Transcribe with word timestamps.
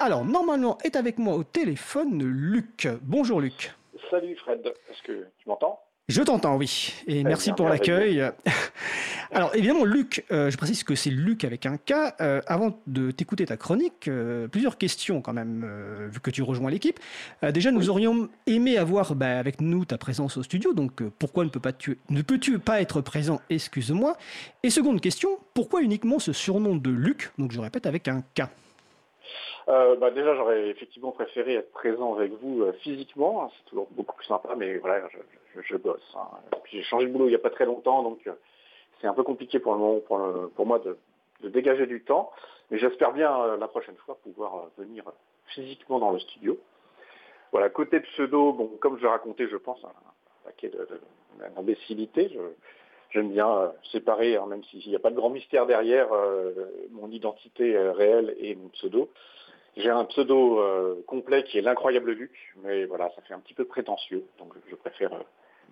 Alors, 0.00 0.24
normalement, 0.24 0.78
est 0.84 0.94
avec 0.94 1.18
moi 1.18 1.34
au 1.34 1.42
téléphone 1.42 2.22
Luc. 2.22 2.86
Bonjour 3.02 3.40
Luc. 3.40 3.72
Salut 4.08 4.36
Fred, 4.36 4.64
est-ce 4.64 5.02
que 5.02 5.26
tu 5.38 5.48
m'entends? 5.48 5.80
Je 6.08 6.22
t'entends, 6.22 6.56
oui. 6.56 6.94
Et 7.08 7.24
merci 7.24 7.52
pour 7.52 7.68
l'accueil. 7.68 8.22
Alors, 9.32 9.54
évidemment, 9.56 9.84
Luc, 9.84 10.24
euh, 10.30 10.50
je 10.50 10.56
précise 10.56 10.84
que 10.84 10.94
c'est 10.94 11.10
Luc 11.10 11.42
avec 11.44 11.66
un 11.66 11.78
K. 11.78 12.14
Euh, 12.20 12.40
avant 12.46 12.80
de 12.86 13.10
t'écouter 13.10 13.44
ta 13.44 13.56
chronique, 13.56 14.06
euh, 14.06 14.46
plusieurs 14.46 14.78
questions 14.78 15.20
quand 15.20 15.32
même, 15.32 16.08
vu 16.12 16.20
que 16.20 16.30
tu 16.30 16.42
rejoins 16.42 16.70
l'équipe. 16.70 17.00
déjà, 17.42 17.72
nous 17.72 17.90
aurions 17.90 18.28
aimé 18.46 18.78
avoir 18.78 19.16
bah, 19.16 19.36
avec 19.36 19.60
nous 19.60 19.84
ta 19.84 19.98
présence 19.98 20.36
au 20.36 20.44
studio. 20.44 20.74
Donc, 20.74 21.02
pourquoi 21.18 21.44
ne, 21.44 21.50
peux 21.50 21.60
pas 21.60 21.72
tu, 21.72 21.98
ne 22.08 22.22
peux-tu 22.22 22.60
pas 22.60 22.80
être 22.80 23.00
présent? 23.00 23.40
Excuse-moi. 23.50 24.16
Et 24.62 24.70
seconde 24.70 25.00
question, 25.00 25.40
pourquoi 25.54 25.82
uniquement 25.82 26.20
ce 26.20 26.32
surnom 26.32 26.76
de 26.76 26.90
Luc? 26.90 27.32
Donc, 27.36 27.50
je 27.50 27.60
répète, 27.60 27.84
avec 27.84 28.06
un 28.06 28.22
K. 28.36 28.44
bah 29.68 30.10
déjà, 30.10 30.34
j'aurais 30.34 30.68
effectivement 30.68 31.12
préféré 31.12 31.54
être 31.54 31.70
présent 31.72 32.14
avec 32.14 32.32
vous 32.32 32.64
physiquement. 32.80 33.44
Hein, 33.44 33.50
c'est 33.56 33.70
toujours 33.70 33.88
beaucoup 33.90 34.16
plus 34.16 34.26
sympa, 34.26 34.54
mais 34.56 34.78
voilà, 34.78 35.06
je, 35.08 35.18
je 35.62 35.76
bosse. 35.76 36.16
Hein. 36.16 36.28
J'ai 36.70 36.82
changé 36.82 37.06
de 37.06 37.12
boulot 37.12 37.26
il 37.26 37.30
n'y 37.30 37.36
a 37.36 37.40
pas 37.40 37.50
très 37.50 37.64
longtemps, 37.64 38.02
donc 38.02 38.26
euh, 38.26 38.32
c'est 39.00 39.06
un 39.06 39.14
peu 39.14 39.22
compliqué 39.22 39.58
pour 39.58 39.72
le 39.72 39.78
moment 39.78 40.00
pour, 40.00 40.66
moi 40.66 40.78
de, 40.78 40.96
dégager 41.48 41.86
du 41.86 42.02
temps. 42.02 42.30
Mais 42.70 42.78
j'espère 42.78 43.12
bien 43.12 43.34
euh, 43.40 43.56
la 43.56 43.68
prochaine 43.68 43.96
fois 43.96 44.18
pouvoir 44.22 44.56
euh, 44.56 44.82
venir 44.82 45.04
physiquement 45.46 45.98
dans 45.98 46.10
le 46.10 46.18
studio. 46.18 46.58
Voilà, 47.52 47.70
côté 47.70 48.00
pseudo, 48.00 48.52
bon, 48.52 48.68
comme 48.80 48.98
je 48.98 49.06
racontais, 49.06 49.48
je 49.48 49.56
pense, 49.56 49.82
un, 49.84 49.92
paquet 50.44 50.70
d'imbécilité. 51.56 52.38
J'aime 53.10 53.30
bien 53.30 53.72
séparer, 53.90 54.36
hein, 54.36 54.44
même 54.46 54.62
s'il 54.64 54.86
n'y 54.86 54.96
a 54.96 54.98
pas 54.98 55.08
de 55.08 55.16
grand 55.16 55.30
mystère 55.30 55.64
derrière, 55.64 56.08
mon 56.90 57.10
identité 57.10 57.78
réelle 57.78 58.36
et 58.38 58.54
mon 58.54 58.68
pseudo. 58.68 59.08
J'ai 59.76 59.90
un 59.90 60.04
pseudo 60.06 60.60
complet 61.06 61.44
qui 61.44 61.58
est 61.58 61.62
l'incroyable 61.62 62.10
Luc, 62.10 62.32
mais 62.64 62.84
voilà, 62.86 63.10
ça 63.14 63.22
fait 63.22 63.34
un 63.34 63.38
petit 63.38 63.54
peu 63.54 63.64
prétentieux, 63.64 64.24
donc 64.38 64.52
je 64.68 64.74
préfère 64.74 65.10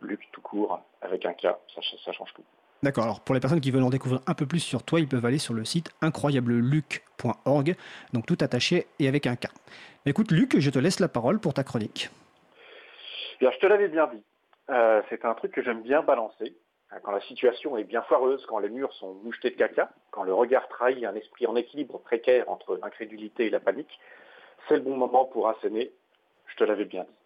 Luc 0.03 0.21
tout 0.33 0.41
court, 0.41 0.81
avec 1.03 1.25
un 1.27 1.33
K, 1.33 1.49
ça, 1.75 2.13
change 2.13 2.33
tout. 2.35 2.45
D'accord, 2.83 3.05
alors 3.05 3.21
pour 3.21 3.35
les 3.35 3.41
personnes 3.41 3.61
qui 3.61 3.71
veulent 3.71 3.83
en 3.83 3.91
découvrir 3.91 4.21
un 4.27 4.35
peu 4.35 4.47
plus 4.47 4.61
sur 4.61 4.83
toi, 4.83 5.01
ils 5.01 5.09
peuvent 5.09 5.25
aller 5.25 5.39
sur 5.39 5.55
le 5.55 5.65
site 5.65 5.91
incroyableluc.org, 6.03 7.75
donc 8.13 8.27
tout 8.27 8.37
attaché 8.41 8.87
et 8.99 9.09
avec 9.09 9.27
un 9.27 9.37
K. 9.37 9.47
Écoute 10.05 10.31
Luc, 10.31 10.59
je 10.59 10.71
te 10.71 10.79
laisse 10.79 11.01
la 11.01 11.09
parole 11.09 11.41
pour 11.41 11.55
ta 11.55 11.65
chronique. 11.65 12.11
Bien, 13.41 13.51
je 13.51 13.59
te 13.59 13.67
l'avais 13.67 13.89
bien 13.89 14.07
dit, 14.09 14.23
euh, 14.71 15.03
c'est 15.09 15.25
un 15.25 15.35
truc 15.35 15.53
que 15.53 15.63
j'aime 15.63 15.83
bien 15.83 16.03
balancer. 16.03 16.55
Quand 17.03 17.13
la 17.13 17.21
situation 17.23 17.77
est 17.77 17.85
bien 17.85 18.03
foireuse, 18.03 18.45
quand 18.47 18.59
les 18.59 18.69
murs 18.69 18.93
sont 18.95 19.15
mouchetés 19.15 19.51
de 19.51 19.57
caca, 19.57 19.91
quand 20.11 20.23
le 20.23 20.33
regard 20.33 20.69
trahit 20.69 21.05
un 21.05 21.15
esprit 21.15 21.47
en 21.47 21.57
équilibre 21.57 21.99
précaire 21.99 22.49
entre 22.49 22.77
l'incrédulité 22.77 23.47
et 23.47 23.51
la 23.51 23.61
panique, 23.61 24.01
c'est 24.69 24.77
le 24.77 24.83
bon 24.83 24.97
moment 24.97 25.25
pour 25.25 25.49
asséner. 25.49 25.93
Je 26.47 26.57
te 26.57 26.65
l'avais 26.65 26.85
bien 26.85 27.03
dit. 27.03 27.17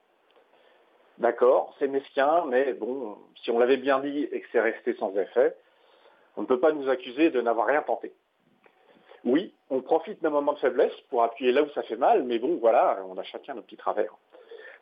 D'accord, 1.19 1.75
c'est 1.78 1.88
mesquin, 1.88 2.47
mais 2.47 2.72
bon, 2.72 3.19
si 3.42 3.50
on 3.50 3.58
l'avait 3.58 3.77
bien 3.77 4.00
dit 4.00 4.27
et 4.33 4.41
que 4.41 4.47
c'est 4.53 4.61
resté 4.61 4.94
sans 4.94 5.14
effet, 5.16 5.55
on 6.36 6.42
ne 6.42 6.47
peut 6.47 6.58
pas 6.58 6.72
nous 6.72 6.88
accuser 6.88 7.31
de 7.31 7.42
n'avoir 7.42 7.66
rien 7.66 7.83
tenté. 7.83 8.14
Oui, 9.25 9.55
on 9.69 9.83
profite 9.83 10.22
d'un 10.22 10.31
moment 10.31 10.55
de 10.55 10.58
faiblesse 10.58 10.98
pour 11.11 11.22
appuyer 11.22 11.53
là 11.53 11.62
où 11.62 11.69
ça 11.70 11.83
fait 11.83 11.97
mal, 11.97 12.22
mais 12.22 12.38
bon, 12.38 12.56
voilà, 12.56 12.98
on 13.06 13.19
a 13.19 13.22
chacun 13.25 13.55
nos 13.55 13.61
petits 13.61 13.77
travers. 13.77 14.14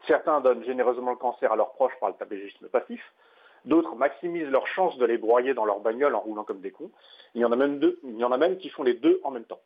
Certains 0.06 0.40
donnent 0.40 0.64
généreusement 0.64 1.10
le 1.10 1.16
cancer 1.16 1.50
à 1.50 1.56
leurs 1.56 1.72
proches 1.72 1.98
par 1.98 2.10
le 2.10 2.14
tabagisme 2.14 2.68
passif, 2.68 3.02
d'autres 3.68 3.94
maximisent 3.94 4.48
leurs 4.48 4.66
chances 4.66 4.98
de 4.98 5.04
les 5.04 5.18
broyer 5.18 5.54
dans 5.54 5.64
leur 5.64 5.80
bagnole 5.80 6.14
en 6.14 6.20
roulant 6.20 6.44
comme 6.44 6.60
des 6.60 6.70
cons. 6.70 6.90
Il 7.34 7.40
y 7.40 7.44
en 7.44 7.52
a 7.52 8.38
même 8.38 8.58
qui 8.58 8.68
font 8.70 8.82
les 8.82 8.94
deux 8.94 9.20
en 9.22 9.30
même 9.30 9.44
temps. 9.44 9.60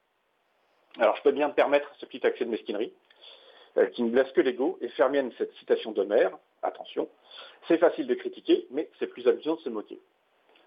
Alors 0.98 1.16
je 1.16 1.22
peux 1.22 1.32
bien 1.32 1.48
me 1.48 1.54
permettre 1.54 1.90
ce 1.98 2.06
petit 2.06 2.26
accès 2.26 2.44
de 2.44 2.50
mesquinerie, 2.50 2.92
euh, 3.78 3.86
qui 3.86 4.02
ne 4.02 4.10
blesse 4.10 4.30
que 4.32 4.42
l'ego 4.42 4.76
et 4.82 4.88
faire 4.88 5.10
cette 5.38 5.54
citation 5.54 5.92
d'Homère, 5.92 6.36
attention, 6.62 7.08
c'est 7.66 7.78
facile 7.78 8.06
de 8.06 8.14
critiquer, 8.14 8.66
mais 8.70 8.90
c'est 8.98 9.06
plus 9.06 9.26
amusant 9.26 9.54
de 9.54 9.60
se 9.60 9.70
moquer. 9.70 9.98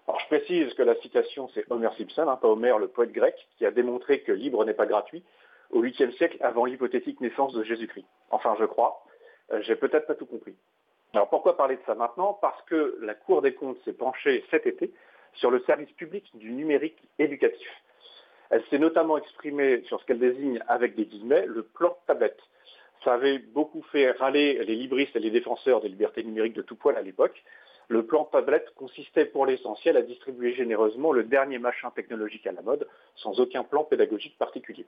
Alors 0.08 0.20
je 0.20 0.26
précise 0.26 0.74
que 0.74 0.82
la 0.82 0.96
citation, 0.96 1.48
c'est 1.54 1.64
Homer 1.70 1.90
Simpson, 1.96 2.28
hein, 2.28 2.36
pas 2.36 2.48
Homer, 2.48 2.74
le 2.78 2.88
poète 2.88 3.12
grec, 3.12 3.34
qui 3.58 3.66
a 3.66 3.70
démontré 3.70 4.20
que 4.20 4.32
libre 4.32 4.64
n'est 4.64 4.74
pas 4.74 4.86
gratuit 4.86 5.22
au 5.70 5.82
8e 5.82 6.12
siècle 6.16 6.36
avant 6.40 6.64
l'hypothétique 6.64 7.20
naissance 7.20 7.52
de 7.54 7.62
Jésus-Christ. 7.62 8.06
Enfin, 8.30 8.56
je 8.58 8.64
crois. 8.64 9.02
Euh, 9.52 9.60
j'ai 9.62 9.76
peut-être 9.76 10.06
pas 10.06 10.14
tout 10.14 10.26
compris. 10.26 10.54
Alors 11.16 11.30
pourquoi 11.30 11.56
parler 11.56 11.76
de 11.76 11.82
ça 11.86 11.94
maintenant? 11.94 12.34
Parce 12.42 12.60
que 12.64 12.98
la 13.00 13.14
Cour 13.14 13.40
des 13.40 13.54
comptes 13.54 13.78
s'est 13.86 13.94
penchée 13.94 14.44
cet 14.50 14.66
été 14.66 14.92
sur 15.32 15.50
le 15.50 15.60
service 15.60 15.90
public 15.92 16.30
du 16.34 16.52
numérique 16.52 16.98
éducatif. 17.18 17.70
Elle 18.50 18.62
s'est 18.66 18.78
notamment 18.78 19.16
exprimée 19.16 19.82
sur 19.86 19.98
ce 19.98 20.04
qu'elle 20.04 20.18
désigne 20.18 20.62
avec 20.68 20.94
des 20.94 21.06
guillemets 21.06 21.46
le 21.46 21.62
plan 21.62 21.96
tablette. 22.06 22.38
Ça 23.02 23.14
avait 23.14 23.38
beaucoup 23.38 23.80
fait 23.92 24.10
râler 24.10 24.62
les 24.64 24.74
libristes 24.74 25.16
et 25.16 25.20
les 25.20 25.30
défenseurs 25.30 25.80
des 25.80 25.88
libertés 25.88 26.22
numériques 26.22 26.52
de 26.52 26.60
tout 26.60 26.76
poil 26.76 26.98
à 26.98 27.00
l'époque. 27.00 27.42
Le 27.88 28.04
plan 28.04 28.26
tablette 28.26 28.68
consistait 28.74 29.24
pour 29.24 29.46
l'essentiel 29.46 29.96
à 29.96 30.02
distribuer 30.02 30.52
généreusement 30.52 31.12
le 31.12 31.24
dernier 31.24 31.58
machin 31.58 31.90
technologique 31.92 32.46
à 32.46 32.52
la 32.52 32.60
mode, 32.60 32.86
sans 33.14 33.40
aucun 33.40 33.64
plan 33.64 33.84
pédagogique 33.84 34.36
particulier. 34.36 34.84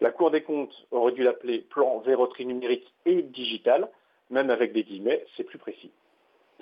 La 0.00 0.12
Cour 0.12 0.30
des 0.30 0.42
comptes 0.42 0.86
aurait 0.92 1.10
dû 1.10 1.24
l'appeler 1.24 1.62
plan 1.62 1.98
verroterie 1.98 2.46
numérique 2.46 2.94
et 3.06 3.22
digital, 3.22 3.88
même 4.32 4.50
avec 4.50 4.72
des 4.72 4.82
guillemets, 4.82 5.24
c'est 5.36 5.44
plus 5.44 5.58
précis. 5.58 5.92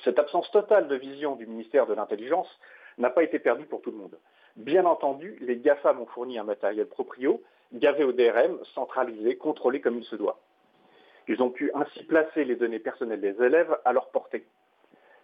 Cette 0.04 0.18
absence 0.18 0.50
totale 0.50 0.88
de 0.88 0.96
vision 0.96 1.36
du 1.36 1.46
ministère 1.46 1.86
de 1.86 1.94
l'Intelligence 1.94 2.48
n'a 2.98 3.10
pas 3.10 3.22
été 3.22 3.38
perdue 3.38 3.66
pour 3.66 3.80
tout 3.80 3.90
le 3.90 3.96
monde. 3.96 4.18
Bien 4.56 4.84
entendu, 4.84 5.38
les 5.40 5.56
GAFAM 5.56 6.00
ont 6.00 6.06
fourni 6.06 6.38
un 6.38 6.44
matériel 6.44 6.86
proprio, 6.86 7.42
gavé 7.72 8.04
au 8.04 8.12
DRM, 8.12 8.58
centralisé, 8.74 9.36
contrôlé 9.36 9.80
comme 9.80 9.98
il 9.98 10.04
se 10.04 10.16
doit. 10.16 10.40
Ils 11.28 11.40
ont 11.42 11.50
pu 11.50 11.70
ainsi 11.74 12.02
placer 12.04 12.44
les 12.44 12.56
données 12.56 12.80
personnelles 12.80 13.20
des 13.20 13.40
élèves 13.42 13.78
à 13.84 13.92
leur 13.92 14.10
portée. 14.10 14.44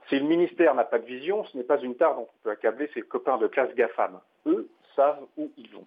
Si 0.08 0.18
le 0.18 0.26
ministère 0.26 0.74
n'a 0.76 0.84
pas 0.84 1.00
de 1.00 1.06
vision, 1.06 1.44
ce 1.44 1.56
n'est 1.56 1.64
pas 1.64 1.80
une 1.80 1.96
tare 1.96 2.14
dont 2.14 2.28
on 2.32 2.42
peut 2.44 2.50
accabler 2.50 2.88
ses 2.94 3.02
copains 3.02 3.38
de 3.38 3.48
classe 3.48 3.74
GAFAM. 3.74 4.20
Eux 4.46 4.68
savent 4.94 5.26
où 5.36 5.50
ils 5.56 5.70
vont. 5.70 5.86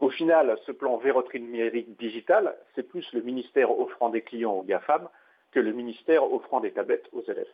Au 0.00 0.10
final, 0.10 0.58
ce 0.66 0.72
plan 0.72 0.96
verroterie 0.96 1.40
numérique 1.40 1.96
digital, 1.96 2.56
c'est 2.74 2.82
plus 2.82 3.06
le 3.12 3.20
ministère 3.20 3.70
offrant 3.78 4.08
des 4.08 4.22
clients 4.22 4.54
aux 4.54 4.64
GAFAM 4.64 5.08
que 5.52 5.60
le 5.60 5.72
ministère 5.72 6.30
offrant 6.32 6.60
des 6.60 6.72
tablettes 6.72 7.08
aux 7.12 7.22
élèves. 7.22 7.52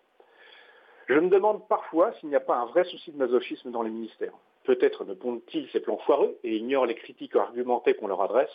Je 1.08 1.14
me 1.14 1.28
demande 1.28 1.66
parfois 1.68 2.12
s'il 2.14 2.28
n'y 2.28 2.36
a 2.36 2.40
pas 2.40 2.56
un 2.56 2.66
vrai 2.66 2.84
souci 2.84 3.12
de 3.12 3.16
masochisme 3.16 3.70
dans 3.70 3.82
les 3.82 3.90
ministères. 3.90 4.34
Peut-être 4.64 5.04
ne 5.04 5.14
pondent-ils 5.14 5.68
ces 5.70 5.80
plans 5.80 5.96
foireux 5.98 6.36
et 6.44 6.56
ignorent 6.56 6.86
les 6.86 6.94
critiques 6.94 7.34
argumentées 7.34 7.94
qu'on 7.94 8.08
leur 8.08 8.22
adresse 8.22 8.50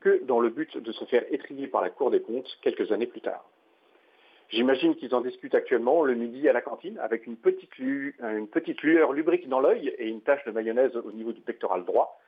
que 0.00 0.24
dans 0.24 0.40
le 0.40 0.48
but 0.48 0.78
de 0.78 0.92
se 0.92 1.04
faire 1.06 1.24
étrier 1.30 1.66
par 1.66 1.82
la 1.82 1.90
Cour 1.90 2.10
des 2.10 2.22
comptes 2.22 2.48
quelques 2.62 2.92
années 2.92 3.06
plus 3.06 3.20
tard. 3.20 3.44
J'imagine 4.48 4.96
qu'ils 4.96 5.14
en 5.14 5.20
discutent 5.20 5.54
actuellement 5.54 6.02
le 6.02 6.14
midi 6.14 6.48
à 6.48 6.54
la 6.54 6.62
cantine 6.62 6.98
avec 6.98 7.26
une 7.26 7.36
petite, 7.36 7.76
lueur 7.76 9.12
lubrique 9.12 9.46
dans 9.48 9.60
l'œil 9.60 9.88
et 9.98 10.08
une 10.08 10.22
tache 10.22 10.44
de 10.46 10.52
mayonnaise 10.52 10.96
au 10.96 11.12
niveau 11.12 11.32
du 11.32 11.42
pectoral 11.42 11.84
droit. 11.84 12.18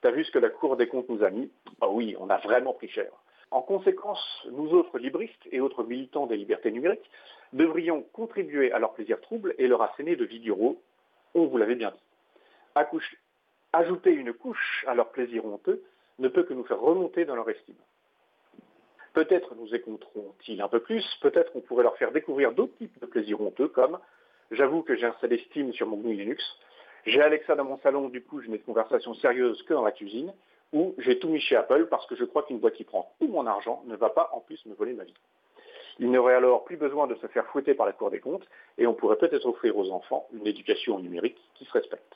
T'as 0.00 0.10
vu 0.10 0.24
ce 0.24 0.32
que 0.32 0.40
la 0.40 0.48
Cour 0.48 0.76
des 0.76 0.88
comptes 0.88 1.08
nous 1.08 1.22
a 1.22 1.30
mis? 1.30 1.50
Ah 1.80 1.88
oui, 1.88 2.16
on 2.18 2.30
a 2.30 2.38
vraiment 2.38 2.72
pris 2.72 2.88
cher. 2.88 3.12
En 3.50 3.62
conséquence, 3.62 4.46
nous 4.50 4.70
autres 4.70 4.98
libristes 4.98 5.48
et 5.50 5.60
autres 5.60 5.82
militants 5.82 6.26
des 6.26 6.36
libertés 6.36 6.70
numériques 6.70 7.10
devrions 7.52 8.02
contribuer 8.12 8.72
à 8.72 8.78
leur 8.78 8.92
plaisir 8.92 9.20
trouble 9.20 9.54
et 9.58 9.66
leur 9.66 9.80
asséner 9.82 10.16
de 10.16 10.24
vidéos, 10.24 10.82
on 11.34 11.46
vous 11.46 11.56
l'avait 11.56 11.74
bien 11.74 11.90
dit. 11.90 12.84
ajouter 13.72 14.10
une 14.10 14.32
couche 14.32 14.84
à 14.86 14.94
leur 14.94 15.10
plaisir 15.10 15.44
honteux, 15.46 15.82
ne 16.18 16.28
peut 16.28 16.42
que 16.42 16.54
nous 16.54 16.64
faire 16.64 16.80
remonter 16.80 17.24
dans 17.24 17.36
leur 17.36 17.48
estime. 17.48 17.76
Peut-être 19.14 19.54
nous 19.54 19.74
écouteront-ils 19.74 20.60
un 20.60 20.68
peu 20.68 20.80
plus, 20.80 21.04
peut-être 21.22 21.52
on 21.54 21.60
pourrait 21.60 21.84
leur 21.84 21.96
faire 21.96 22.12
découvrir 22.12 22.52
d'autres 22.52 22.76
types 22.76 23.00
de 23.00 23.06
plaisirs 23.06 23.40
honteux 23.40 23.68
comme 23.68 23.98
j'avoue 24.50 24.82
que 24.82 24.94
j'ai 24.96 25.06
installé 25.06 25.38
Steam 25.46 25.72
sur 25.72 25.86
mon 25.86 25.96
GNU 25.96 26.14
Linux, 26.14 26.42
j'ai 27.06 27.20
Alexa 27.20 27.54
dans 27.54 27.64
mon 27.64 27.78
salon, 27.78 28.08
du 28.08 28.22
coup 28.22 28.40
je 28.40 28.48
n'ai 28.48 28.58
de 28.58 28.64
conversation 28.64 29.14
sérieuse 29.14 29.62
que 29.62 29.74
dans 29.74 29.84
la 29.84 29.92
cuisine, 29.92 30.32
ou 30.72 30.94
j'ai 30.98 31.18
tout 31.18 31.28
mis 31.28 31.40
chez 31.40 31.56
Apple 31.56 31.86
parce 31.90 32.06
que 32.06 32.16
je 32.16 32.24
crois 32.24 32.42
qu'une 32.42 32.58
boîte 32.58 32.74
qui 32.74 32.84
prend 32.84 33.12
tout 33.20 33.28
mon 33.28 33.46
argent 33.46 33.82
ne 33.86 33.96
va 33.96 34.10
pas 34.10 34.30
en 34.32 34.40
plus 34.40 34.64
me 34.66 34.74
voler 34.74 34.92
ma 34.92 35.04
vie. 35.04 35.14
Il 36.00 36.10
n'y 36.10 36.18
aurait 36.18 36.34
alors 36.34 36.64
plus 36.64 36.76
besoin 36.76 37.06
de 37.06 37.16
se 37.16 37.26
faire 37.26 37.46
fouetter 37.46 37.74
par 37.74 37.86
la 37.86 37.92
Cour 37.92 38.10
des 38.10 38.20
comptes 38.20 38.46
et 38.76 38.86
on 38.86 38.94
pourrait 38.94 39.16
peut-être 39.16 39.46
offrir 39.46 39.76
aux 39.76 39.90
enfants 39.90 40.28
une 40.32 40.46
éducation 40.46 40.98
numérique 41.00 41.38
qui 41.54 41.64
se 41.64 41.72
respecte. 41.72 42.14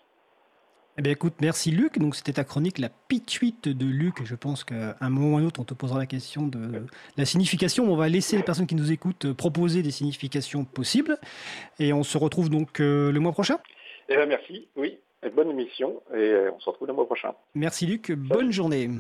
Eh 0.99 1.03
bien, 1.03 1.13
écoute, 1.13 1.35
merci 1.41 1.71
Luc. 1.71 1.99
Donc, 1.99 2.15
c'était 2.15 2.35
ta 2.35 2.45
chronique, 2.45 2.79
la 2.79 2.91
pituite 3.09 3.67
de 3.67 3.87
Luc. 3.87 4.25
Je 4.25 4.35
pense 4.35 4.63
qu'à 4.63 4.95
un 5.01 5.09
moment 5.09 5.37
ou 5.37 5.39
un 5.39 5.47
autre, 5.47 5.59
on 5.59 5.65
te 5.65 5.73
posera 5.73 5.99
la 5.99 6.07
question 6.07 6.47
de 6.47 6.83
la 7.17 7.25
signification. 7.25 7.91
On 7.91 7.97
va 7.97 8.11
laisser 8.11 8.37
les 8.37 8.43
personnes 8.43 8.67
qui 8.67 8.75
nous 8.75 8.93
écoutent 8.93 9.33
proposer 9.33 9.83
des 9.83 9.91
significations 9.91 10.65
possibles. 10.67 11.17
Et 11.79 11.95
on 11.95 12.03
se 12.03 12.19
retrouve 12.19 12.51
donc 12.51 12.79
euh, 12.79 13.11
le 13.11 13.21
mois 13.21 13.33
prochain. 13.33 13.59
Eh 14.11 14.17
bien, 14.17 14.27
merci. 14.27 14.69
Oui, 14.77 14.99
bonne 15.31 15.51
émission. 15.51 16.03
Et 16.15 16.35
on 16.55 16.61
se 16.61 16.69
retrouve 16.69 16.89
le 16.89 16.95
mois 16.95 17.07
prochain. 17.07 17.35
Merci 17.55 17.87
Luc. 17.87 18.13
Bonne 18.13 18.51
journée. 18.53 18.89